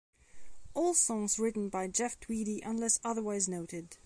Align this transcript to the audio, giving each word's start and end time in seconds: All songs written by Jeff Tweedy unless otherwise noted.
All 0.73 0.95
songs 0.95 1.37
written 1.37 1.69
by 1.69 1.87
Jeff 1.87 2.19
Tweedy 2.19 2.59
unless 2.63 2.99
otherwise 3.03 3.47
noted. 3.47 3.97